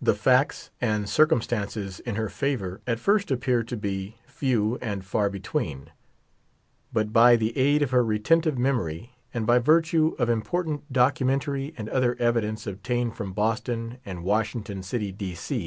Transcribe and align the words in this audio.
The 0.00 0.14
facts 0.14 0.70
and 0.80 1.06
circumstances 1.06 2.00
in 2.00 2.14
her 2.14 2.30
favor 2.30 2.80
at 2.86 2.98
first 2.98 3.30
appeared 3.30 3.68
to 3.68 3.76
be" 3.76 4.16
few 4.26 4.78
and 4.80 5.04
far 5.04 5.28
between;" 5.28 5.90
but 6.94 7.12
by 7.12 7.36
the 7.36 7.54
aid 7.54 7.82
of 7.82 7.90
her 7.90 8.02
retentive 8.02 8.54
memorj' 8.56 9.10
and 9.34 9.46
bj' 9.46 9.60
virtue 9.62 10.14
of 10.18 10.30
im 10.30 10.40
portant 10.40 10.90
documentary 10.90 11.74
and 11.76 11.90
other 11.90 12.16
evidence 12.18 12.66
obtained 12.66 13.14
from 13.14 13.34
Boston 13.34 13.98
and 14.06 14.24
Washington 14.24 14.82
City, 14.82 15.12
D. 15.12 15.36